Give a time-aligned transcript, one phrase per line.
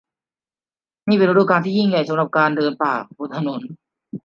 [1.09, 3.61] นี่เป็นฤดูกาลที่ยิ่งใหญ่สำหรับการเดินป่าบนถนน